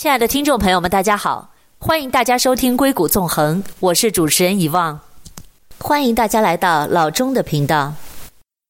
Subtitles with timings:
[0.00, 1.50] 亲爱的听众朋友们，大家好，
[1.80, 5.00] 欢迎大家收听《硅谷纵横》，我是主持人遗忘，
[5.80, 7.92] 欢迎大家来到老钟的频道。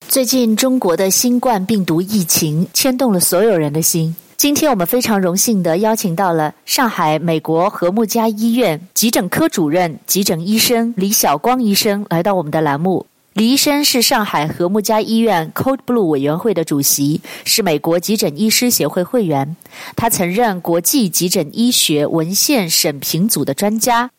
[0.08, 4.16] 最近中国的新冠病毒疫情牵动了所有人的心。
[4.38, 13.04] 今天我们非常荣幸地邀请到了上海美国和睦家医院急诊科主任、急诊医生李晓光医生来到我们的栏目。
[13.38, 19.56] 李医生是上海和睦家医院 Code Blue 委员会的主席，是美国急诊医师协会会员。
[19.94, 24.10] 他曾任国际急诊医学文献审评组的专家。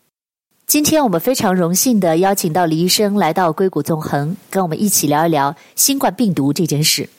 [0.65, 7.09] 今天我们非常荣幸地邀请到李医生来到硅谷纵横，跟我们一起聊一聊新冠病毒这件事。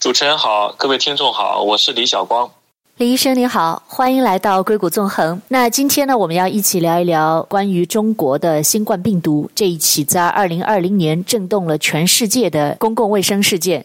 [0.00, 2.50] 主持人好，各位听众好，我是李晓光。
[2.96, 5.42] 李医生您好，欢迎来到硅谷纵横。
[5.48, 13.84] 那今天呢，我们要一起聊一聊关于中国的新冠病毒这一起在二零二零年震动了全世界的公共卫生事件。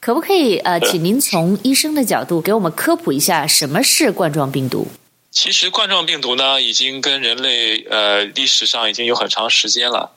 [0.00, 4.86] 可不可以呃，请您从医生的角度给我们科普一下什么是冠状病毒？
[5.30, 10.10] 其实冠状病毒呢，已经跟人类呃历史上已经有很长时间了，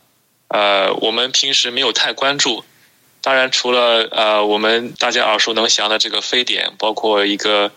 [0.49, 2.65] 呃，我们平时没有太关注。
[3.21, 7.71] 当然，除了呃，我们大家耳熟能详的这个非典，包括一个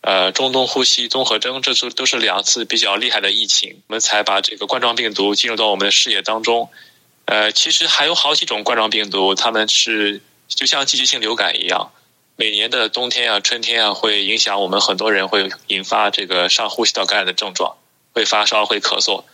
[0.00, 6.68] 呃中东呼吸综合征，这是都是两次比较厉害的疫情，我们才把这个冠状病毒进入到我们的视野当中。
[7.24, 11.90] 呃，其实还有好几种冠状病毒，它们是就像季节性流感一样，
[12.36, 17.76] 每年的冬天啊、春天啊，会影响我们很多人，会引发这个上呼吸道感染的症状，
[18.14, 19.24] 会发烧、会咳嗽。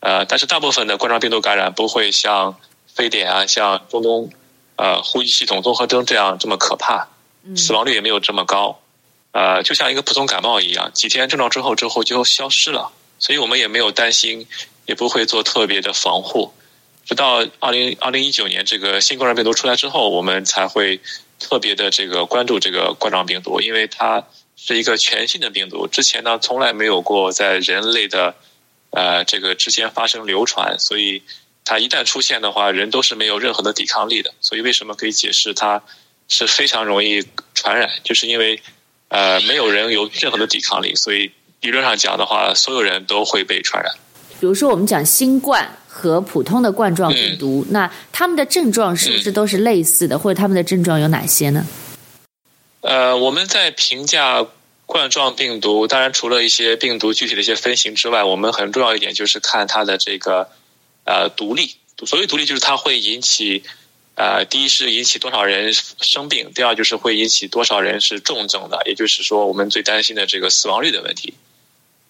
[0.00, 4.32] 呃，但是大部分的冠状病毒感染不会像非典啊、像中东。
[4.74, 7.06] 呃，呼吸系统综合征这样这么可怕，
[7.54, 8.80] 死亡率也没有这么高，
[9.32, 14.46] 呃，就像一个普通感冒一样，几天症状之后之后就消失了，所以我们也没有担心，
[14.86, 16.52] 也不会做特别的防护。
[17.04, 21.00] 直到二零二零一九年这个新冠状病毒出来之后，我们才会
[21.38, 28.34] 特别的这个关注这个冠状病毒，因为它是一个全新的病毒，之前呢从来没有过在人类的
[28.90, 31.22] 呃这个之间发生流传，所以。
[31.64, 34.34] 它一旦出现的话，人都是没有任何的抵抗力的。
[34.40, 35.80] 所以为什么可以解释它
[36.26, 37.24] 是非常容易
[37.54, 37.88] 传染？
[38.02, 38.60] 就是因为
[39.12, 41.30] 呃没有人有任何的抵抗力，所以
[41.60, 43.92] 理论上讲的话，所有人都会被传染。
[44.40, 50.16] 比如说我们讲新冠和普通的冠状病毒，嗯、那他们的症状是不是都是类似的？
[50.16, 51.66] 嗯、或者他们的症状有哪些呢？
[52.80, 54.46] 呃，我们在评价
[54.86, 60.48] 冠状病毒，当然除了一些病毒具体的一些分型之外，我们很重要一点就是看它的这个。
[61.04, 61.74] 呃，毒力，
[62.06, 63.64] 所谓毒力就是它会引起，
[64.22, 71.34] 呃，第一是引起多少人生病，第二就是会引起多少人是重症的，也就是说我们最担心的这个死亡率的问题。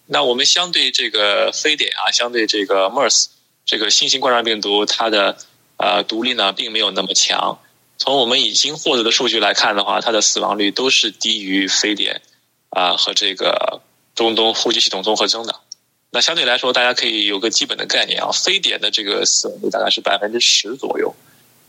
[0.05, 3.29] 那我们相对这个非典啊，相对这个 MERS
[3.65, 5.39] 这个新型冠状病毒，它的
[5.77, 7.57] 呃毒力呢并没有那么强。
[7.97, 12.21] 从我们已经获得的数据来看的话，它的死亡率都是低于非典
[12.69, 13.81] 啊、和这个
[14.13, 15.55] 中东呼吸系统综合征的。
[16.11, 21.15] 那相对来说，大家可以有个基本的概念啊，非典的这个死亡率大概是百分之十左右，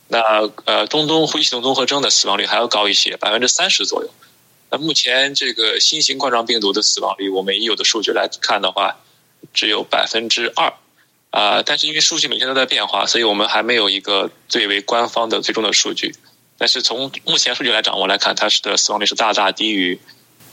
[0.08, 4.10] 那呃中东呼吸系统综合征的死亡率还要高一些，百分之三十左右。
[4.70, 8.96] 那目前这个新型冠状病毒的死亡率，我们已有的数据来看的话，
[9.52, 10.74] 只有百分之二
[11.30, 11.62] 啊。
[11.64, 16.14] 但是因为数据每天都在变化，所以我们还没有一个最为官方的最终的数据。
[16.58, 19.98] 但是从目前数据来掌握来看，它是的死亡率是大大低于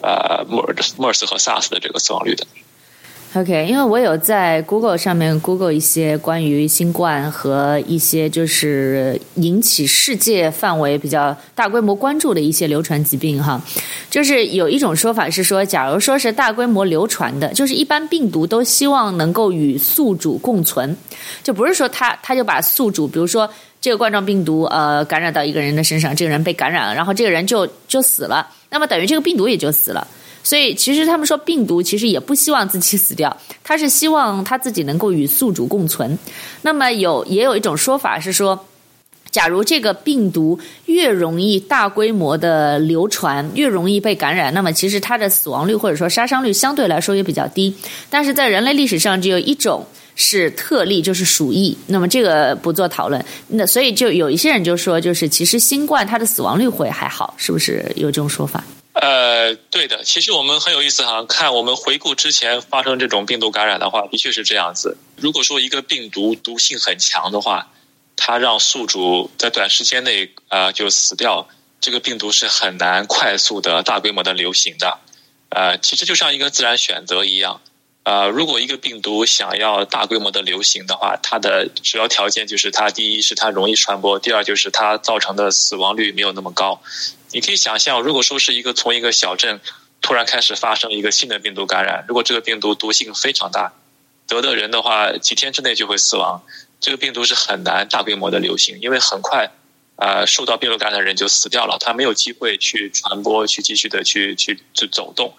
[0.02, 2.48] 呃 MERS 和 SARS 的这个死亡率的。
[3.34, 13.62] OK，因为我有在 Google 上面 Google 一些关于新冠和一些就是引起世界范围比较大规模关注的一些流传疾病哈，
[14.10, 20.94] 就是有一种说法是说，假如说是大规模流传的，就是一般病毒都希望能够与宿主共存，
[21.42, 23.50] 就不是说他他就把宿主，比如说
[23.80, 30.06] 这个冠状病毒呃感染到一个人的身上，这个人被感染了，然后这个人就就死了，那么等于这个病毒也就死了。
[30.44, 36.18] 所以，其实他们说病毒其实也不希望自己死掉，他是希望他自己能够与宿主共存。
[36.62, 38.66] 那么有也有一种说法是说，
[39.30, 47.74] 假如这个病毒越容易大规模的流传，越容易被感染，那么其实它的死亡率或者说杀伤率相对来说也比较低。
[48.10, 49.86] 但是在人类历史上只有一种
[50.16, 51.78] 是特例，就是鼠疫。
[51.88, 53.24] 那么这个不做讨论。
[53.48, 58.62] 那所以就有一些人就说，就是其实新冠它的死亡率会还好，是不是有这种说法？
[58.94, 64.98] 呃，对的，其实我们很有意思哈，看我们回顾之前发生这种病毒感染的话，的确是这样子。
[65.16, 67.72] 如果说一个病毒毒性很强的话，
[68.18, 71.48] 它让宿主在短时间内啊、就死掉，
[71.80, 75.00] 这个病毒是很难快速的大规模的流行的。
[75.50, 77.62] 呃，其实就像一个自然选择一样，
[78.04, 86.82] 呃，如果一个病毒想要大规模的流行的话，它的主要条件就是它第一是它容易传播，第二就是它造成的死亡率没有那么高。
[87.34, 89.60] 你可以想象，如果说是一个从一个小镇
[90.02, 93.74] 突然开始发生一个新的病毒感染，如果这个病毒毒性非常大，
[94.28, 96.44] 得的人的话几天之内就会死亡。
[96.80, 99.52] 这个病毒是很难大规模的流行，因为很快，
[99.98, 105.36] 呃，受到病毒感染的人就死掉了，他没有机会去传播，去继续的去去去走动。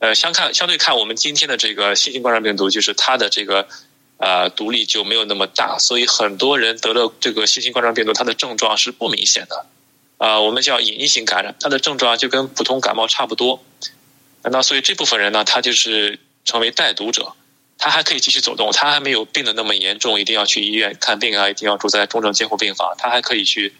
[0.00, 3.66] 呃，相看相对看，我们今天的这个新型冠状病毒，就是它的这个
[4.18, 9.64] 呃毒力就没有那么大，所以很多人得了这个新型冠状病毒，它的症状是不明显的。
[10.24, 13.62] 啊、我们叫隐匿性感染，它的症状就跟普通感冒差不多。
[14.42, 17.34] 那所以这部分人呢，他就是成为带毒者。
[17.76, 22.94] 他还可以继续走动，他还没有病得那么严重，一定要去医院看病啊，一定要住在重症监护病房。
[22.96, 23.74] 他还可以去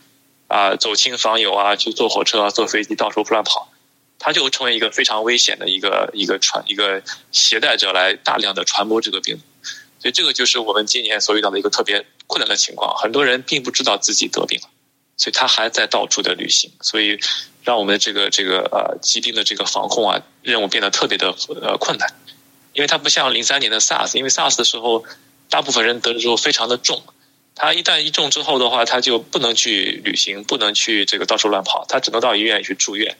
[0.46, 3.72] 啊、走亲访友啊，去坐火车、啊、坐飞机到处乱跑。
[4.18, 7.02] 他就成为一个非常危险的一个一个传一个
[7.32, 9.40] 携带者，来大量的传播这个病。
[9.98, 12.94] 所以这个就是我们今年所遇到的一个特别困难的情况。
[12.98, 14.68] 很多人并不知道自己得病了，
[15.16, 17.18] 所以他还在到处的旅行，所以
[17.62, 22.12] 让我们的这个这个呃疾病的这个防控啊任务变得特别的呃困难。
[22.72, 25.04] 因为它不像零三年的 SARS，因为 SARS 的时候，
[25.48, 27.04] 大部分人得了之后非常的重，
[27.54, 33.16] 他一旦一重之后的话，他就不能去旅行，不能去这个到处乱跑，他只能到医院去住院，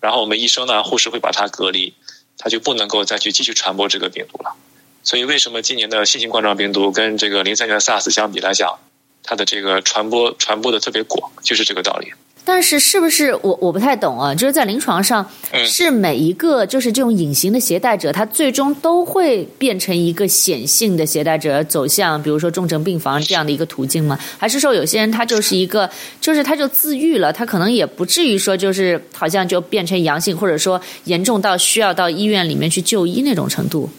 [0.00, 1.94] 然后我们医生呢、护士会把他隔离，
[2.36, 4.54] 他就不能够再去继续传播这个病毒了。
[5.02, 8.78] 所以为什么今年的新型冠状病毒跟这个零三年的 SARS 相比来讲，
[9.28, 12.10] 它的这个传播传播的特别广，就是这个道理。
[12.46, 14.34] 但是是不是我我不太懂啊？
[14.34, 15.30] 就是在临床上，
[15.66, 24.18] 是每一个就是这种隐形的携带者，他最终都会变成一个显性的携带者，走向比如说重症病房这样的一个途径吗？
[24.38, 25.90] 还是说有些人他就是一个，
[26.22, 33.90] 就是他就自愈了，他可能也不至于说就是好像就变成阳性，或者说严重到需要到医院里面去就医那种程度？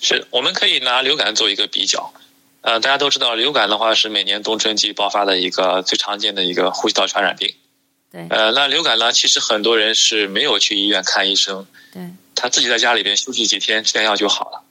[0.00, 2.12] 是，我们可以拿流感做一个比较。
[2.62, 7.54] 呃，大家都知道，流感的话是每年冬春季爆发的一个最常见的一个呼吸道传染病。
[8.10, 8.26] 对。
[8.30, 11.66] 呃，那流感呢，其实很多人是没有去医院看医生。
[11.92, 12.02] 对。
[12.34, 14.62] 他自己在家里边休息几天，吃点药就好了。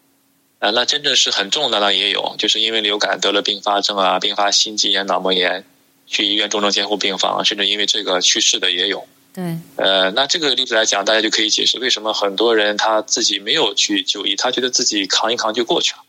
[0.60, 5.66] 呃，那真正是很重的呢，也有，就是因为流感得了并发症啊，并发心肌炎、脑膜炎，
[6.08, 9.06] 去医院重症监护病房，甚至因为这个去世的也有。
[9.34, 9.58] 对。
[9.76, 16.00] 呃，那这个例子来讲，大家就可以解释为什么很多人他自己没有去就医，他觉得自己扛一扛就过去了。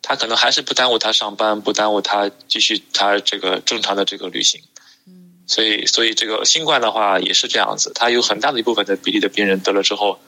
[0.00, 4.62] 他可能还是不耽误他上班，不耽误他继续他这个正常的这个旅行。
[5.06, 10.18] 嗯，所以所以这个新冠的话也是这样子，他有很大的一部分的比例的病人得了之后，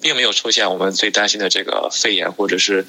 [0.00, 2.86] 并没有出现我们最担心的这个肺炎或者是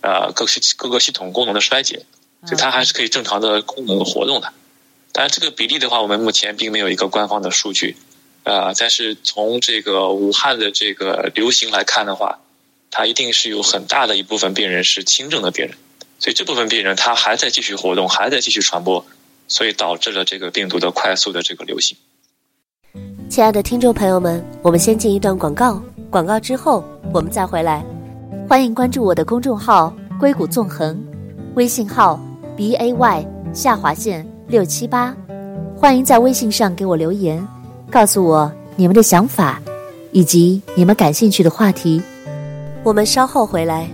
[0.00, 2.06] 呃各系各个系统功能的衰竭，
[2.46, 4.52] 所以他还是可以正常的功能活动的。
[5.12, 7.96] 当然，这个比例的话，我们目前并没有一个官方的数据，
[8.44, 12.38] 呃，但是从这个武汉的这个流行来看的话。
[12.94, 15.74] 他一定是有很大的一部分病人是轻症的病人，
[16.18, 19.02] 所以这部分病人他还在继续活动，还在继续传播，
[19.48, 21.96] 所以导致了这个病毒的快速的这个流行。
[23.30, 26.84] 亲爱的听众朋友们，我们先进一段广告，广告之后
[27.14, 27.82] 我们再回来。
[28.46, 31.02] 欢迎关注我的公众号“硅谷纵横”，
[31.56, 32.20] 微信号
[32.54, 35.16] b a y 下划线六七八，
[35.74, 37.42] 欢迎在微信上给我留言，
[37.90, 39.62] 告诉我你们的想法
[40.10, 42.02] 以及你们感兴趣的话题。
[42.84, 43.88] 我们稍后回来。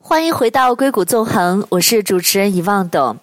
[0.00, 3.16] 欢迎回到硅谷纵横，我是主持人遗忘董。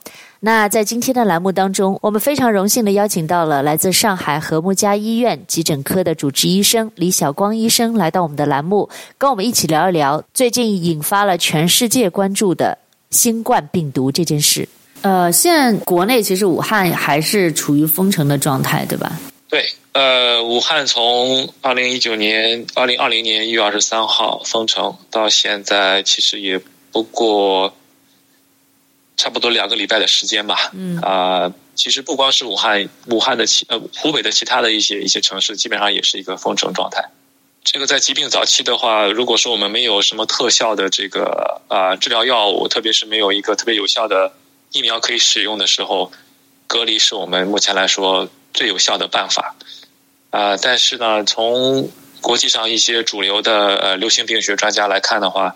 [0.45, 8.87] 那在今天的栏目当中，我们非常荣幸的邀请到了来自上海和睦家医院急诊科的主治医生李晓光医生来到我们的栏目，
[9.17, 12.77] 跟我们一起聊一聊最近引发了全世界关注的
[13.09, 14.69] 新冠病毒这件事。
[15.01, 19.19] 呃，现在国内其实武汉还是处于封城的状态，对吧？
[19.49, 26.61] 对，呃，武汉从二零一九年、二零二零年一月二十三号封城到现在，其实也
[26.91, 27.73] 不过。
[29.17, 30.71] 差不多两个礼拜的时间吧。
[30.73, 37.03] 嗯啊、呃，其实不光是武汉，武汉的其呃湖北的其他的一些一些城市，基本上也是一个封城状态。
[37.63, 44.33] 这个在疾病早期的话，如果说我们没有什么特效的这个啊、呃、治疗药物，特别是没有一个特别有效的
[44.71, 46.11] 疫苗可以使用的时候，
[46.67, 49.55] 隔离是我们目前来说最有效的办法。
[50.29, 51.89] 啊、呃，但是呢，从
[52.21, 55.55] 国际上一些主流的呃流行病学专家来看的话，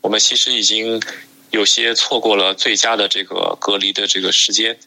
[0.00, 1.02] 我们其实已经。
[1.52, 4.78] 有些错过了最佳的这个隔离的这个时间，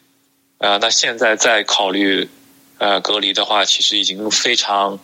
[0.58, 2.28] 啊，那现在再考虑
[2.78, 4.98] 呃隔离的话，其实已经非常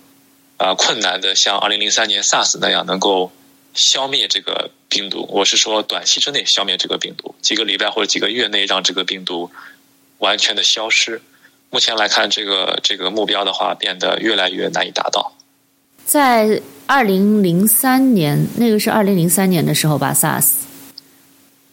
[0.57, 3.31] 啊困难的，像二零零三年 SARS 那样能够
[3.75, 5.25] 消灭这个病毒。
[5.31, 9.49] 我是说短期之内消灭这个病毒，几个礼拜或者几个月内让这个病毒
[10.19, 11.23] 完全的消失。
[11.71, 15.33] 目前来看，这个这个目标的话，变得越来越难以达到。
[16.04, 20.50] 在二零零三年，那个是二零零三年的时候吧，SARS，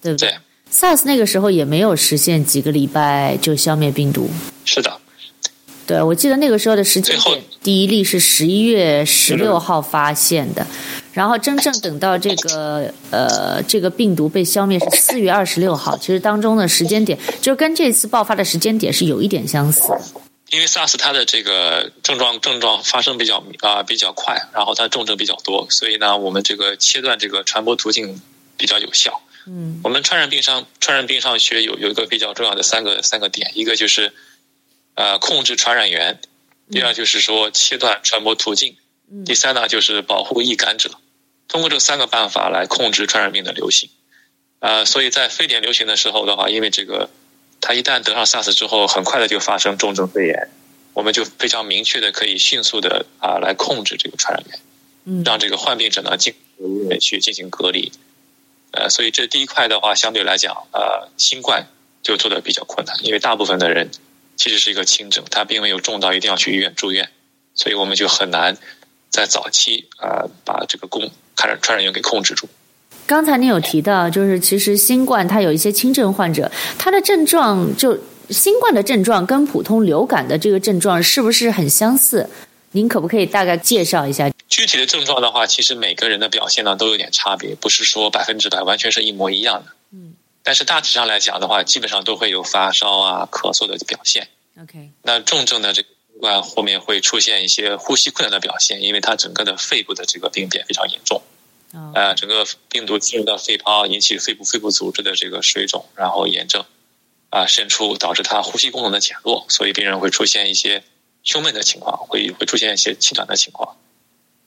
[0.01, 0.29] 对不对？
[0.29, 0.37] 对。
[0.71, 4.29] SARS 那个时候也没有实现几个礼拜就消灭病毒。
[4.65, 4.97] 是的。
[5.87, 10.63] 对，我记得那个时候的时间点，第一例是十一月十六号发现的，
[11.13, 19.99] 然后真正等到这个呃这个病毒被消灭是四月二十六号，其实当中的时间点就跟这次爆发的时间点是有一点相似的。
[20.51, 28.21] 因为 SARS 它的这个症状症状发生比较啊、呃、比较快，然后它重症比较多，所以呢，我们这个切断这个传播途径
[28.57, 29.19] 比较有效。
[29.47, 34.13] 嗯，我们传染病上传染病上学有有一个比较重要的三个三个点，一个就是。
[34.95, 36.19] 呃，控制传染源，
[36.69, 38.75] 第二就是说切断传播途径，
[39.25, 40.91] 第三呢就是保护易感者。
[41.47, 43.89] 通过这三个办法来控制传染病的流行。
[44.59, 47.09] 呃，所以在非典流行的时候的话，因为这个，
[47.61, 50.49] 它一旦得上 SARS 之后，很快的就发生重症肺炎，
[50.91, 57.93] 我们就非常明确的可以迅速的啊来控制这个传染源，让这个患病者呢进医院去进行隔离。
[58.71, 61.67] 呃，所以这第一块的话，相对来讲，呃，新冠
[62.01, 63.89] 就做的比较困难，因为大部分的人。
[64.41, 67.09] 其实是一个轻症，他并没有重到一定要去医院住院，
[67.55, 68.57] 所以我们就很难
[69.09, 72.47] 在早期、呃、把这个共传染传染源给控制住。
[73.05, 77.99] 刚才您有提到，就是其实新冠它有一些轻症患者，他的症状就
[78.29, 82.29] 新冠的症状跟普通流感的这个症状是不是很相似？
[82.71, 84.29] 您可不可以大概介绍一下？
[84.47, 89.71] 具体的症状的话，其实每个人的表现呢都有点差别，不是说百分之百完全是一模一样的。
[89.91, 90.13] 嗯。
[90.43, 94.29] 但是大体上来讲的话，基本上都会有发烧啊、咳嗽的表现。
[94.61, 101.21] OK，那重症的这个新冠后面会出现一些呼吸困难的表现，因为它整个的肺部的这个病变非常严重。
[101.71, 106.65] 啊、呃，整个病毒进入到肺泡，引起肺部肺部组织的这个水肿，然后炎症
[107.29, 110.83] 啊渗出，导致它呼吸功能的减弱，所以病人会出现一些
[111.23, 113.77] 胸闷的情况，会会出现一些气短的情况，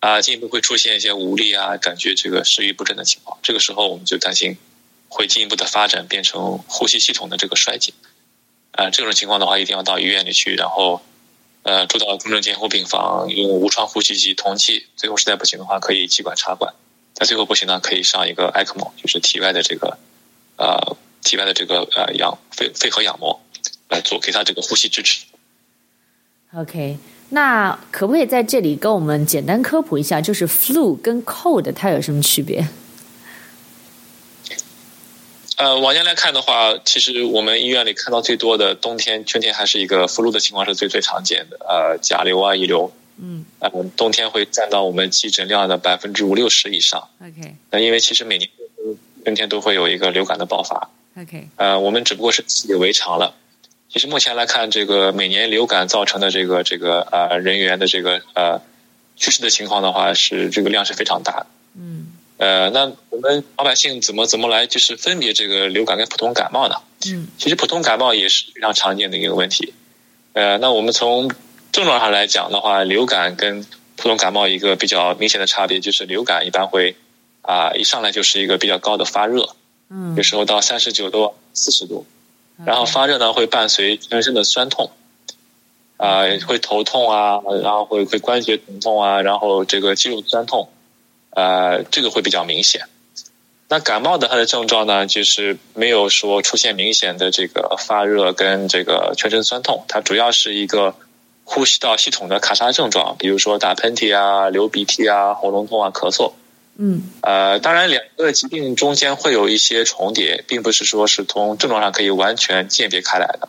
[0.01, 3.39] 啊，进一步会出现一些无力啊，感觉这个食欲不振的情况。
[3.43, 4.57] 这个时候我们就担心。
[5.15, 7.93] 会进一步的发展，变成呼吸系统的这个衰竭，
[8.71, 11.03] 啊、这种情况的话，一定要到医院里去，然后，
[11.65, 16.73] 呃，住到重症监护病房，用无创呼吸机通气，最后实在不行的话，可以气管插管，
[17.13, 19.99] 在最后不行呢，可以上一个 ECMO，就是体外的这个，
[20.57, 23.39] 呃，体外的这个呃氧肺肺核氧膜
[23.91, 25.27] 来做，给他这个呼吸支持。
[26.55, 26.99] OK，
[27.31, 32.69] 那可不可以在这里跟我们简单科普一下，就是 flu 跟 cold 它有什么区别？
[35.57, 41.57] 呃，往年来看的话，其实我们医院里看到最多的冬天、春天还是一个 flu 的情况是最最常见的。
[41.67, 47.09] 呃，甲流啊、乙流，嗯，呃，冬天会占到我们急诊量的百分之五六十以上。
[47.23, 48.51] OK，那因为其实每年
[49.25, 50.91] 春天都会有一个流感的爆发。
[51.17, 53.35] OK，呃，我们只不过是习以为常了。
[53.93, 58.59] 其实目前来看，这个每年流感造成的这个这个呃人员的这个呃
[59.17, 61.47] 去世的情况的话，是这个量是非常大的。
[61.77, 62.07] 嗯。
[62.39, 66.77] 呃，那我们老百姓怎么怎么来就是分别这个流感跟普通感冒呢？
[67.07, 69.75] 嗯，其实普通感冒也是非常常见的一个问题。
[70.33, 71.31] 呃，那我们从
[71.71, 73.65] 症状上来讲的话，流感跟
[73.97, 76.97] 普通感冒一个比较明显的差别就是，流感一般会
[77.43, 79.55] 啊、呃、一上来就是一个比较高的发热，
[79.91, 82.07] 嗯，有时候到三十九度、四十度，
[82.65, 84.91] 然后发热呢会伴随全身的酸痛，
[85.97, 90.69] 啊、呃，会头痛啊，然后会会关节疼痛啊，然后这个肌肉酸痛。
[91.35, 92.83] 呃，这个会比较明显。
[93.71, 100.95] 那感冒的它的症状呢，就是没有说出现明显的这个发热跟这个全身酸痛，它主要是一个
[101.45, 106.33] 呼吸道系统的卡沙症状，比如说打喷嚏啊、流鼻涕啊、喉咙痛啊、咳嗽。
[106.77, 107.03] 嗯。
[107.23, 113.49] 呃，当然，两个疾病中间会有一些重叠，并不是说是从症状上可以完全鉴别开来的。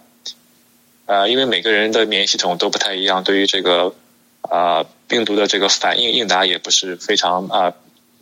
[1.06, 3.96] 呃，因为每个人的免疫系统都不太一样，对于这个。
[4.50, 7.74] 啊、呃，病毒的这个反应应答也不是非常啊、呃、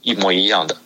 [0.03, 0.77] 一模一样的，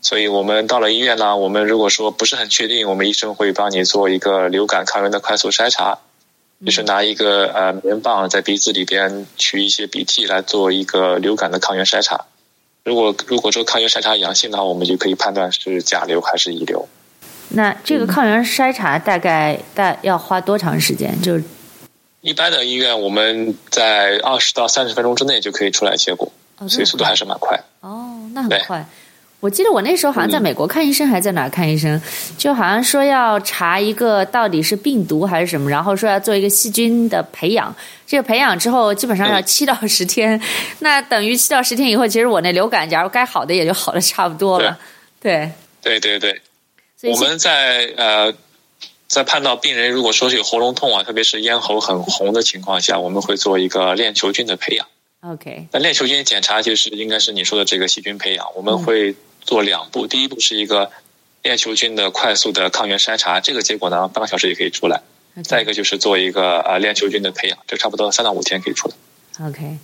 [0.00, 5.98] 所以我们到了医院呢，我们如果说不是很确定，我们医生会帮你做一个流感抗原的快速筛查，
[6.64, 12.26] 就是拿一个呃棉棒在鼻子里边取一些鼻涕来做一个流感的抗原筛查。
[12.88, 16.88] 如果如果说抗原筛查阳性的话，我们就可以判断是甲流还是乙流。
[17.50, 21.20] 那这个抗原筛查大概大要花多长时间？
[21.20, 21.44] 就是。
[22.22, 27.62] 一般的医院，我们在二十到三十分钟之内就可以出来结果，哦、所以速度还是蛮快。
[27.80, 28.84] 哦，那很快。
[29.40, 32.02] 我记得我那时候好像在美国看医生，还在哪儿看医生、嗯，
[32.36, 37.74] 就好像说要查一个到底是病毒还是什么，然后说要做一个细菌的培养。
[38.06, 40.36] 这个培养之后，基本上要七到十天。
[40.36, 40.42] 嗯、
[40.80, 44.78] 那等于七到十天以后，其实我那流感，假如该好的也就好的差不多了。
[45.20, 45.50] 对，
[45.82, 46.40] 对对对，
[47.00, 47.12] 对。
[47.12, 48.34] 我们在呃。
[49.08, 54.86] 在判断病人如果说是有喉咙痛啊，特别是咽喉很红的情况下，我们会做一个链球菌的培养。
[55.22, 59.16] OK，那链球菌检查就是应该是你说的这个细菌培养，我们会
[59.48, 60.90] 做两步，嗯、第一步是一个
[61.42, 65.00] 链球菌的快速的抗原筛查，这个结果呢半个小时也可以出来。
[65.42, 68.94] 再一个就是做一个呃链球菌的培养，这差不多三到五天可以出来。
[69.46, 69.78] OK。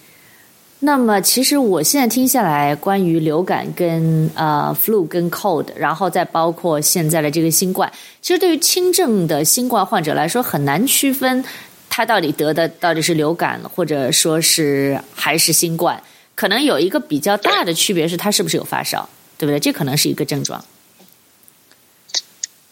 [0.81, 7.91] 那么，其实我现在听下来，关于流感跟呃 flu 跟 cold，然后再包括现在的这个新冠，
[8.21, 11.43] 其实对于轻症的新冠患者来说，很难区分
[11.89, 16.03] 他到底得的到底是流感，或者说是还是新冠。
[16.35, 19.09] 可能有一个比较大的区别是，他是不是有发烧，
[19.45, 19.61] 对不对？
[19.61, 20.65] 这可能是一个症状。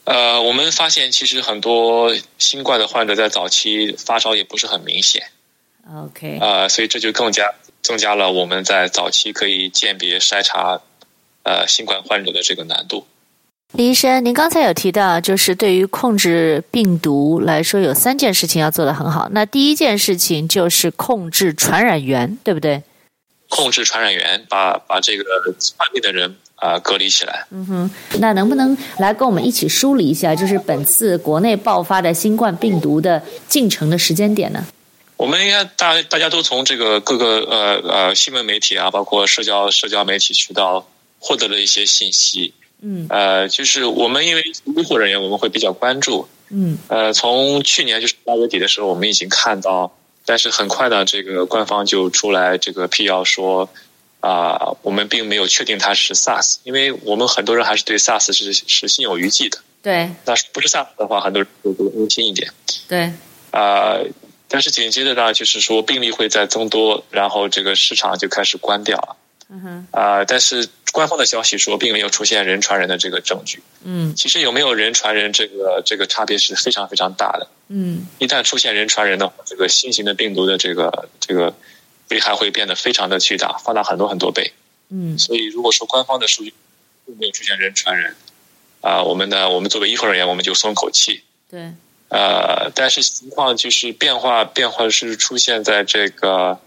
[0.04, 5.22] 呃，我们发现其实很多新冠的患者在早期发烧也不是很明显。
[5.94, 6.38] OK。
[6.40, 7.54] 呃，所以这就更加。
[7.82, 10.80] 增加了我们在早期可以鉴别筛查，
[11.42, 13.08] 呃，新冠患者的这个难度。
[13.72, 19.28] 李医生，您刚才有提到，就是对于控制病毒来说，有三件事情要做得很好。
[19.32, 22.84] 那第一件事情就是控制传染源，对不对？
[23.48, 25.24] 控制传染源，把把这个
[25.76, 27.44] 患病的人啊、呃、隔离起来。
[27.50, 27.90] 嗯哼，
[28.20, 34.64] 那能不能来跟我们一起梳理一下，就是本次国内爆发的新冠病毒的进程的时间点呢？
[35.16, 40.86] 我们应该大大家都从这个各个呃呃新闻媒体啊，包括社交社交媒体渠道
[41.18, 42.54] 获得了一些信息。
[42.80, 46.28] 嗯，呃，就是我们因为医护人员，我们会比较关注。
[46.50, 49.92] 嗯，呃，从去年就是八月底的时候，我们已经看到，
[50.26, 53.68] 但是很快呢，这个官方就出来这个辟谣说，
[54.22, 59.58] 啊、呃，我们并没有确定它是 SARS，因为我们很多人还是对 SARS 是是心有余悸的。
[59.82, 62.50] 对，那不是 SARS 的话，很多人都会安心一点。
[62.88, 63.12] 对，
[63.50, 64.06] 啊、呃。
[64.54, 69.16] 但是紧接着呢，就是说病例会再增多，然后这个市场就开始关掉了。
[69.48, 69.86] 嗯哼。
[69.90, 73.62] 啊、呃，但是官方的消息说，并没有出现人传人的这个证据。
[73.82, 74.14] 嗯。
[74.14, 77.48] 其实有没有人传人，这个这个差别是非常非常大的。
[77.68, 78.06] 嗯。
[78.18, 81.54] 一旦出现人传人的话，这个新型的病毒的这个这个
[82.12, 84.52] 危害会变得非常的巨大，放大很多很多倍。
[84.90, 85.18] 嗯。
[85.18, 86.54] 所以，如果说官方的数据
[87.06, 88.14] 并没有出现人传人，
[88.80, 91.22] 啊、呃，我们呢，我们作为医护人员，我们就松口气。
[91.50, 91.72] 对。
[92.08, 96.60] 呃，但是情况就是变化，变化是出现在这个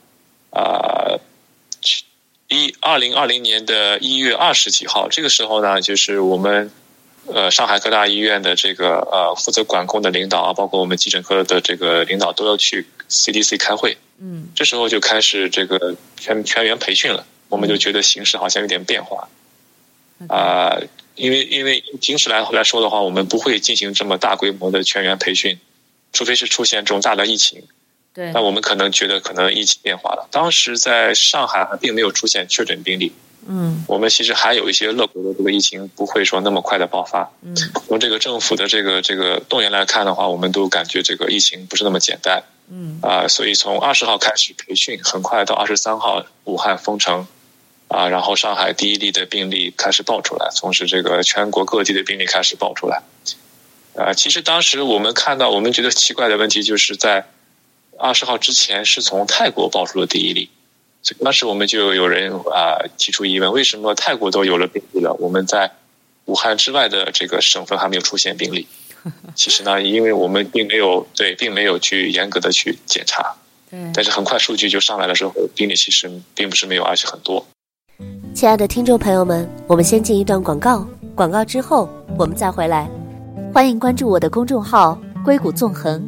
[0.49, 1.19] 呃
[2.47, 6.71] 一二零二零年的一月二十几号，这个时候呢，就是我们
[7.27, 13.97] 呃上海各大医院的这个呃负责管控的领导啊，包括我们急诊科的这个领导都要去 CDC 开会。
[14.19, 19.28] 嗯，这时候就开始这个全全员培训了，我们就觉得形势好像有点变化
[20.28, 20.69] 啊。
[20.69, 25.58] 呃因为因为平时来来说的话，我们不会进行这么大规模的全员培训，
[26.12, 27.63] 除非是出现重大的疫情。
[28.13, 28.34] 对。
[28.34, 30.28] 那我们可能觉得可能疫情变化了。
[30.30, 33.13] 当时在上海还并没有出现确诊病例。
[33.47, 33.86] 嗯。
[33.88, 37.32] 我们其实还有一些乐观的，这个疫情不会说那么快的爆发。
[37.41, 37.56] 嗯。
[37.88, 42.43] 从这个政府的这个这个动员来看的话，我们都感觉这个疫情不是那么简单。
[42.69, 42.99] 嗯。
[43.01, 47.28] 啊、所以从二十号开始培训，很快到二十三号，武汉封城。
[47.88, 53.04] 啊，然后上海第一例的病例开始爆出来，同时这个全国各地的病例开始爆出来。
[53.95, 57.28] 啊，其实当时我们看到，我们觉得奇怪的问题就是在
[57.99, 60.49] 二十号之前是从泰国爆出了第一例，
[61.04, 65.71] 所以当时我们就有人啊提出疑问：为什么泰国都有了病例了，我们在
[66.25, 68.67] 武汉之外的这个省份还没有出现病例？
[69.35, 73.35] 其实呢，因为我们并没有对，并没有去严格的去检查。
[73.69, 73.79] 对。
[73.93, 77.45] 但是很快数据就上来的时候，病例其实并不是没有，而且很多。
[78.33, 81.87] 亲爱的听众朋友们，我们先进一段广告，广告之后
[82.17, 82.89] 我们再回来。
[83.53, 86.05] 欢迎关注我的公众号“硅谷纵横”，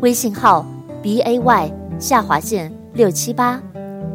[0.00, 0.64] 微信号
[1.02, 3.60] b a y 下划线六七八。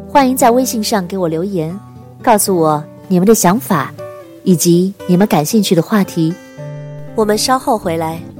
[0.08, 1.78] 欢迎在微信上给我留言，
[2.22, 3.94] 告诉我你们的想法，
[4.42, 6.34] 以及你们感兴趣的话题。
[7.14, 8.31] 我们稍后回来。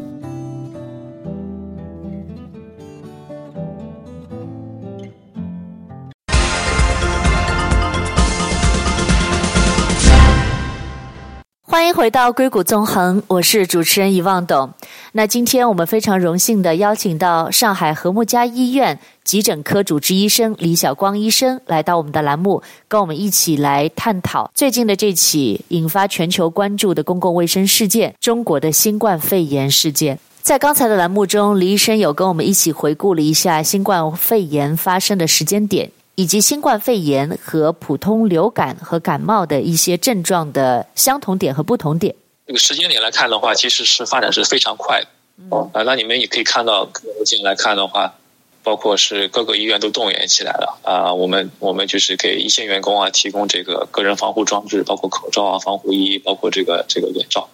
[11.93, 14.73] 回到硅谷纵横，我是主持人遗忘董。
[15.13, 30.19] 那今天我们非常荣幸的邀请到上海和睦家医院急诊科主治医生李晓光医生来到我们的栏目，跟我们一起来探讨最近的这起引发全球关注的公共卫生事件——中国的新冠肺炎事件。
[30.41, 35.91] 在刚才的栏目中，李医生有跟我们一起回顾了一下新冠肺炎发生的时间点。
[36.23, 42.15] 以及新冠肺炎和普通流感和感冒的一些症状的相同点和不同点。
[42.47, 45.09] 这个时间点来看的话，其实是发展是非常快的。
[45.51, 48.15] 嗯，啊，那你们也可以看到，目前来看的话，
[48.63, 51.13] 包括是各个医院都动员起来了啊。
[51.13, 57.49] 我们我们就是给一线员工啊提供这个个人防护装置，包括口罩啊、防护衣，包括这个这个眼罩。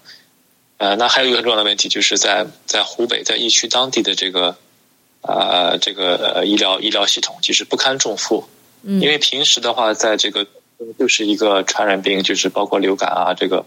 [0.76, 4.58] 呃，那还有一个很重要的问题，就是在在湖北在疫区当地的这个
[5.22, 8.44] 啊、呃、这个呃医疗医疗系统其实不堪重负。
[8.82, 10.46] 嗯，因为平时的话，在这个
[10.98, 13.64] 就是一个传染病，就是包括流感啊这个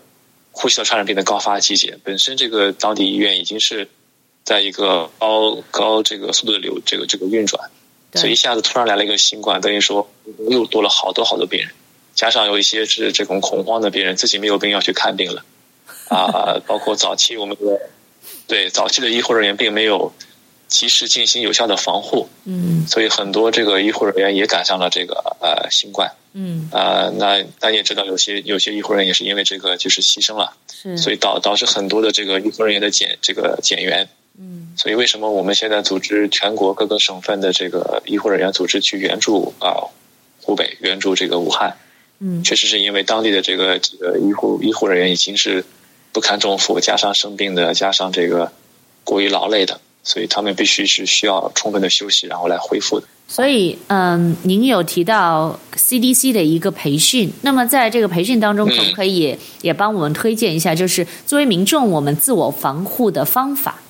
[0.52, 3.88] 呼吸道传染病的高发季节，本身这个当地医院已经是
[4.44, 7.70] 在一个高高这个速度的流这个这个运转，
[8.14, 10.10] 所以一下子突然来了一个新冠，等于说
[10.50, 11.70] 又多了好多好多病人。
[12.14, 15.46] 加上有一些是这种恐慌的病人，自己没有病要去看病了，
[16.10, 17.90] 啊，包括早期我们的
[18.48, 20.12] 对早期的医护人员并没有
[20.72, 34.08] 及时进行有效的防护，嗯，所以很多这个医护人员也赶上了这个呃新冠，嗯，啊，那大家也知道，有些有些医护人员也是因为这个就是牺牲了，是，所以导导致很多的这个医护人员的减这个减员，
[34.40, 39.92] 嗯，所以为什么我们现在组织全国各个省份的这个医护人员组织去援助啊
[40.42, 41.78] 湖北援助这个武汉？
[42.24, 45.66] 嗯，确实是因为当地的这个这个医护医护人员已经是
[46.14, 48.54] 不堪重负，加上生病的，加上这个
[49.04, 53.08] 过于劳累的，所以他们必须是需要充分的休息，然后来恢复的。
[53.28, 63.82] 所以，嗯，您有提到 CDC 的一个培训，那么在这个培训当中，可不可以也帮我们推荐一下，就是作为民众我们自我防护的方法？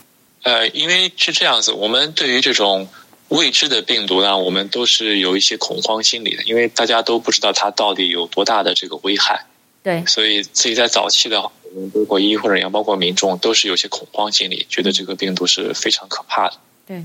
[0.44, 2.88] 呃，因为是这样子，我们对于这种。
[3.32, 9.46] 未知的病毒呢，我们都是有一些恐慌心理的，因为大家都不知道它到底有多大的这个危害。
[9.82, 11.42] 对，所以自己在早期的
[11.80, 16.56] 们包括医护人员，包括民众，都是有些恐慌心理，觉得这个病毒是非常可怕的。
[16.86, 16.98] 对，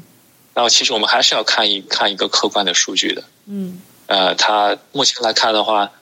[0.55, 3.24] 然后其实我们还是要看一看一个客观的数据的。
[3.46, 5.92] 嗯，呃，它目前来看的话，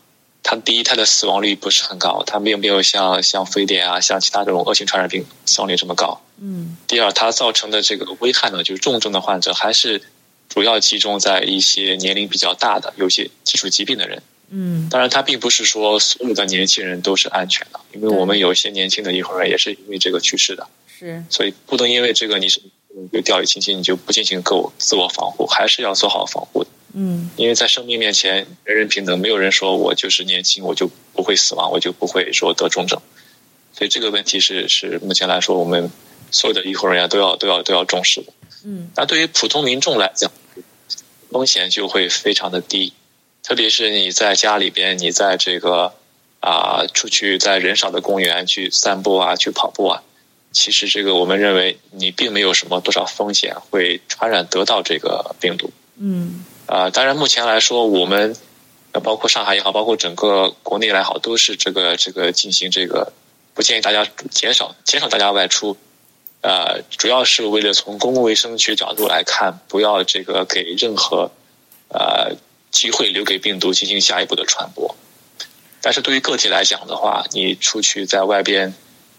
[0.42, 6.20] 它第一，它的死亡率不是很高，它并没有像像非典啊，像其他这种恶性传染病死亡率这么高。
[6.38, 10.02] 嗯，第二，它造成的这个危害呢，就是重症的患者还是。
[10.46, 14.22] 主要集中在一些年龄比较大的、有些基础疾病的人。
[14.50, 20.66] 嗯，当然，它并不是说所有的年轻人都是安全的，因为我们有一些年轻的医护人员也是因为这个去世的。
[20.86, 22.60] 是，所以不能因为这个你是
[23.12, 26.70] 就掉以轻心，你就不进行够自我防护，还是要做好防护的。
[26.92, 33.00] 嗯，因为在生命面前，人人平等，没有人说我就是年轻，我就不会死亡，我就不会说得重症。
[33.72, 35.90] 所以这个问题是是目前来说，我们
[36.30, 38.32] 所有的医护人员都要都要都要重视的。
[38.64, 40.30] 嗯，那对于普通民众来讲，
[41.32, 42.92] 风险就会非常的低，
[43.44, 45.92] 特别是你在家里边，你在这个
[46.40, 50.02] 啊出去在人少的公园去散步啊，去跑步啊，
[50.50, 55.70] 其实这个我们认为你并没有什么多少风险会传染得到这个病毒。
[55.96, 58.34] 嗯，啊，当然目前来说，我们
[59.02, 63.12] 包括上海也好，包括整个国内来好，都是这个这个进行这个
[63.52, 65.76] 不建议大家减少减少大家外出。
[66.40, 71.30] 呃，主要是为了从公共卫生学角度来看，不要这个给任何
[71.88, 72.36] 呃
[72.74, 74.94] 机会留给病毒进行下一步的传播。
[75.80, 78.74] 但是对于个体来讲的话，你出去在外边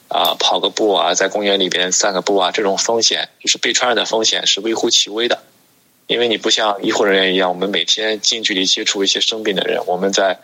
[0.08, 5.42] 啊、跑个步啊，在公园里边散个步啊，这种风险就是被传染的风险是微乎其微的，
[6.08, 10.40] 因为你不像医护人员一样，我们每天近距离接触一些生病的人，我们在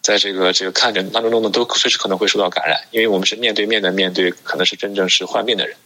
[0.00, 5.76] 在这个这个看诊当中呢，都随时可能会受到感染，因为我们是面对面的面对，可能是真正是患病的人。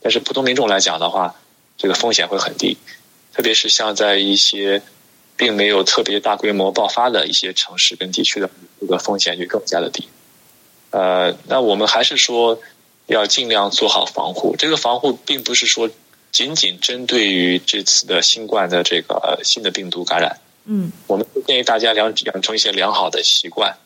[0.00, 1.34] 但是普通民众来讲的话，
[1.76, 2.76] 这个风险会很低，
[3.32, 4.82] 特别是像在一些
[5.36, 8.48] 并没有特别大规模爆发的一些城市跟地区的，
[8.80, 10.08] 这个风险就更加的低。
[10.90, 12.60] 呃，那我们还是说
[13.06, 14.54] 要尽量做好防护。
[14.56, 15.90] 这个防护并不是说
[16.30, 20.40] 仅仅针对于这次的新冠的这个新的病毒感染。
[20.66, 23.76] 嗯，我们建议大家养养成一些良好的习惯，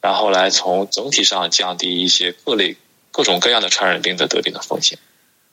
[0.00, 2.76] 然后来从总体上降低一些各类
[3.12, 4.98] 各种各样的传染病的得病的风险。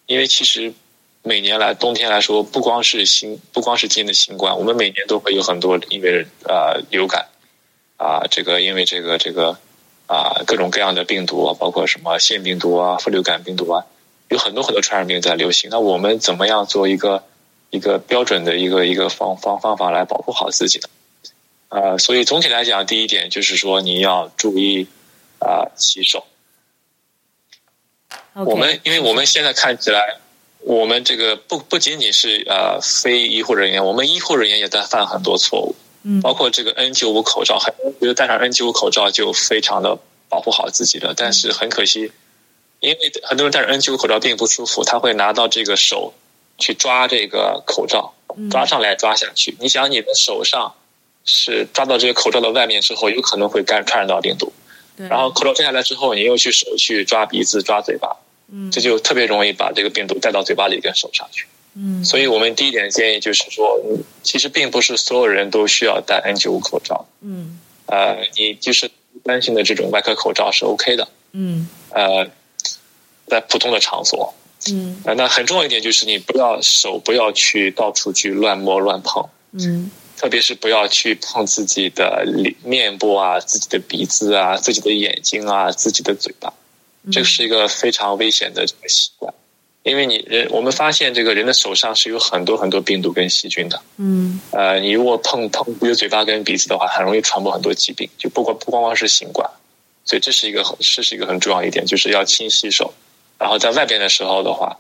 [0.08, 0.74] 因为其实
[1.24, 7.28] 每年来冬天来说，不光是新，不光是今年的新冠，我们每年都会有很多因为呃流感
[7.98, 9.58] 啊，这个因为这个这个
[10.08, 13.86] 啊各种各样的病毒啊，包括什么腺病毒啊、副流感病毒啊，
[14.30, 15.70] 有很多很多传染病在流行。
[15.70, 17.24] 那我们怎么样做一个
[17.70, 20.90] 一个标准的一个一个方方方法来保护好自己呢？
[21.70, 24.88] 啊，所以总体来讲，第一点就是说你要注意
[25.38, 26.26] 啊洗手。
[28.34, 30.18] 我们，因为我们现在看起来，
[30.64, 35.76] 我们这个不不仅仅是呃非医护人员，我们医护人员也在犯很多错误。
[36.04, 39.98] 嗯，包括这个 N 九五口罩，很多人觉得戴上 N 九五口罩就非常的
[40.30, 42.12] 保护好自己了，但是很可惜，
[42.80, 46.14] 因为很多人戴着 N 九五口罩并不舒服，他会拿到这个手
[46.58, 48.14] 去抓这个口罩，
[48.50, 49.56] 抓上来抓下去。
[49.60, 50.74] 你想，你的手上
[51.24, 54.52] 是抓到这个口罩的外面之后，有可能会感传染到病毒。
[54.98, 58.18] 然后口罩摘下来之后，你又去手去抓鼻子、抓嘴巴，
[58.52, 61.46] 嗯，这就特别容易把这个病毒带到嘴巴里跟手上去。
[61.74, 63.80] 嗯，所以我们第一点建议就是说，
[64.24, 67.06] 其实并不是所有人都需要戴 N95 口罩。
[67.22, 68.92] 嗯，呃，你就是
[69.24, 71.08] 担心的这种外科口罩是 OK 的。
[71.32, 72.30] 嗯，呃，
[73.28, 74.34] 在普通的场所。
[74.70, 79.28] 嗯，那很重要一点就是你不要手不要去到处去乱摸乱碰。
[79.54, 86.54] 嗯，特别是不要去碰自己的脸、面部啊、自己的鼻子啊、自己的眼睛啊、自己的嘴巴，
[87.10, 89.34] 这是一个非常危险的这个习惯。
[89.84, 93.82] 因为你人，我们发现这个人的手上是有很多很多病毒跟细菌的。
[93.98, 99.50] 嗯，呃，你如果碰碰自己的嘴巴跟鼻子的话，很容易传播很多疾病，就不光不光光是新冠。
[100.06, 102.94] 所以这是一个很，这是一个很重要一点，就是要勤洗手。
[103.40, 104.78] 然后在外边的时候的话，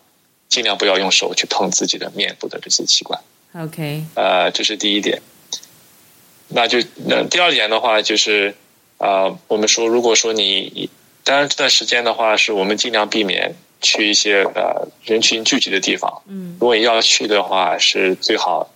[0.49, 3.19] 尽量不要用手去碰自己的面部的这些器官。
[3.55, 5.19] OK，呃，这是第一点。
[6.49, 8.53] 那就那第二点的话，就是
[8.99, 10.91] 呃，我们说，如果说你
[11.23, 13.55] 当然这段时间的话，是我们尽量避免。
[13.83, 18.69] 去一些呃人群聚集的地方，嗯，如果你要去的话，是最好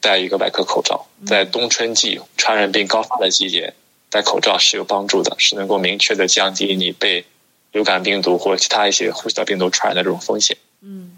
[0.00, 1.06] 戴一个外科口罩。
[1.24, 3.74] 在冬春季传染病高发的季节，
[4.10, 7.24] 戴口罩是有帮助的，是能够明确的降低你被
[7.70, 10.56] 流感病毒或其他一些呼吸道病毒传染的这种风险。
[10.82, 11.16] 嗯，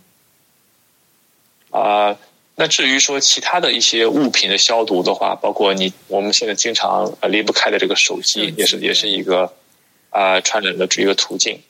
[1.71, 2.19] 啊、呃，
[2.57, 9.55] 那至于说其他的一些物品的消毒的话，包括你我们现在经常呃离不开的这个手机，也是也是一个
[10.11, 11.61] 啊、呃、传染的一个途径。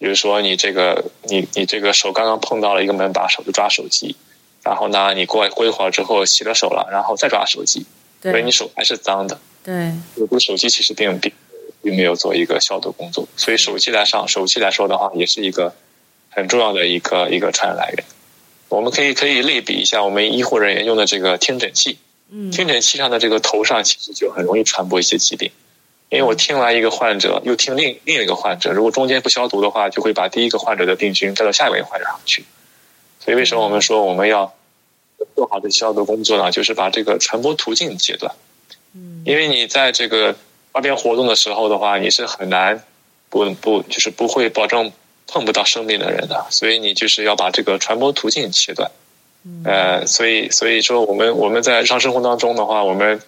[0.00, 4.14] 比如说，你这个你你这个手刚刚碰到了一个门把手，就抓手机，
[4.62, 7.84] 然后呢，你过过一会儿之后洗了手了，然后再抓手机，
[8.20, 9.40] 对，所以你手还是脏的。
[9.64, 11.32] 对，有的手机其实并并
[11.82, 15.74] 并没有做一个消毒工作，所以手机来上手机来说的话，也是一个
[16.30, 18.04] 很重要的一个一个传染来源。
[18.68, 21.98] 我们可以可以类比一下，我们医护人员用的这个听诊器，
[22.30, 25.50] 嗯，听诊器上的这个头上其实就很容易传播一些疾病。
[26.10, 32.44] 因为我听完一个患者，又听另另一个患者，如果中间不消毒的话，就会把第一个患者的病菌带到下一位患者上去。
[33.20, 34.54] 所以为什么我们说我们要
[35.36, 36.50] 做好的消毒工作呢？
[36.50, 38.34] 就是把这个传播途径截断。
[38.94, 40.34] 嗯，因为你在这个
[40.72, 42.82] 外边活动的时候的话，你是很难
[43.28, 44.90] 不不就是不会保证
[45.26, 48.90] 碰不到生病的人的，所以你就是要把这个传播途径切断。
[49.66, 53.20] 呃，所以所以说我们我们在日常生活当中的话，我们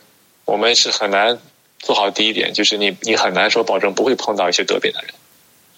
[0.47, 1.38] 我们是很难。
[1.81, 5.12] 做好第一点，就是你你很难说保证不会碰到一些得病的人。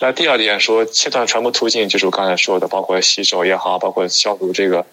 [0.01, 4.85] 那第二点说切断传播途径，就是我刚才说的，包括洗手也好，包括消毒这个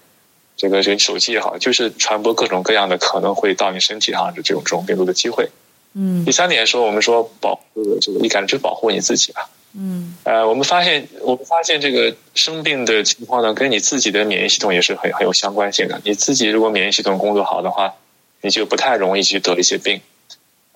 [0.56, 5.50] 这个人手机也好，就是传播各种各样的可能会到你身体上的这种这种病毒的机会。
[5.93, 6.24] 嗯。
[6.26, 9.50] 第三点说，我们说保护这个你感觉保护你自己吧。
[9.76, 10.15] 嗯。
[10.26, 16.00] 呃，我们发现我们发现这个生病的情况呢，跟你自己的免疫系统也是很很有相关性的。
[16.06, 17.95] 你自己如果免疫系统工作好的话，
[18.41, 20.00] 你就不太容易去得一些病。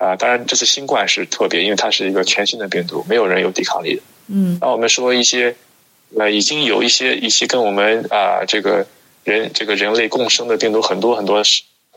[0.04, 4.02] 啊，当然，这次新冠是特别，因为它是一个全新的病毒，没有人有抵抗力的。
[4.28, 5.56] 嗯，那我们说一些，
[6.18, 8.86] 呃，已经有一些一些跟我们啊这个
[9.24, 11.42] 人这个人类共生的病毒很多很多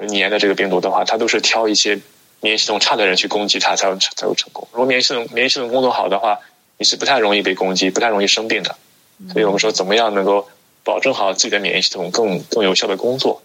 [0.09, 1.99] 年的这个病毒的话，它都是挑一些
[2.41, 4.69] 免疫系统差的人去攻击它，才有才有成功。
[4.71, 6.39] 如果免疫系统免疫系统工作好的话，
[6.79, 8.77] 你是不太容易被攻击，不太容易生病的。
[9.33, 10.47] 所以我们说，怎么样能够
[10.85, 13.43] 保证好自己的免疫系统更更有效的工作？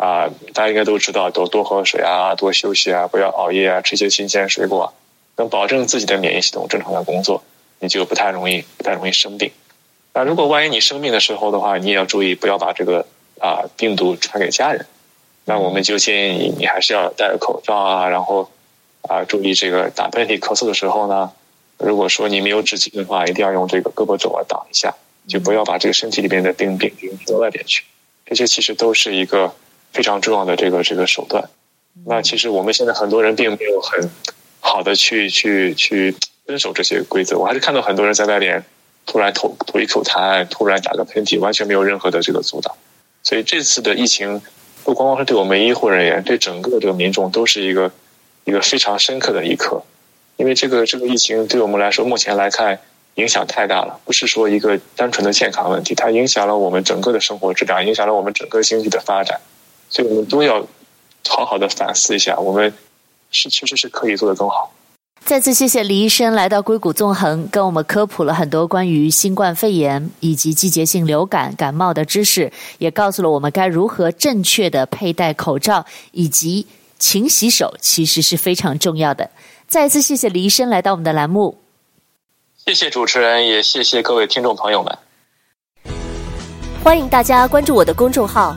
[0.00, 4.94] 啊，大家应该都知道，多多喝水啊，多休息啊，不要熬夜啊，吃些新鲜水果，
[5.36, 7.42] 能保证自己的免疫系统正常的工作，
[7.80, 9.52] 你就不太容易不太容易生病。
[10.14, 13.04] 那如果万一你生病的时候的话，你也要注意不要把这个
[13.40, 14.86] 啊病毒传给家人。
[15.44, 18.50] 那我们就建议你，还是要戴着口罩啊，然后
[19.02, 21.30] 啊注意这个打喷嚏、咳嗽的时候呢，
[21.76, 24.94] 如果说你没有纸巾的话，一定要用这个胳膊肘啊挡一下，
[25.28, 27.84] 就不要把这个身体里面的病病菌传到外边去。
[28.24, 29.54] 这些其实都是一个。
[29.92, 31.48] 非常重要的这个这个手段，
[32.06, 34.10] 那其实我们现在很多人并没有很
[34.60, 36.14] 好的去去去
[36.46, 37.38] 遵守这些规则。
[37.38, 38.64] 我还是看到很多人在外面
[39.06, 42.74] 突然吐吐一口痰，突然打个喷嚏，完全没有任何的这个阻挡。
[43.22, 44.40] 所以这次的疫情
[44.84, 47.90] 不光光是对我们医护人员，对整个这个民众都是一个
[48.44, 49.82] 一个非常深刻的一课。
[50.36, 52.78] 因为这个这个疫情对我们来说，目前来看
[53.16, 59.40] 影响太大了，不是说一个单纯的健康问题，它影响了我们整个的生活质量，影响了我们整个经济的发展。
[59.90, 60.64] 所以我们都要
[61.28, 62.72] 好好的反思一下，我们
[63.30, 64.72] 是确实是可以做得更好。
[65.22, 76.66] 再次谢谢李医生来到硅谷纵横，跟我们科普了很多关于新冠肺炎以及季节性流感感冒的知识，也告诉了我们该如何正确的佩戴口罩以及
[76.98, 79.30] 勤洗手，其实是非常重要的。
[79.68, 81.58] 再次谢谢李医生来到我们的栏目。
[82.56, 84.98] 谢谢主持人，也谢谢各位听众朋友们。
[86.82, 88.56] 欢迎大家关注我的公众号。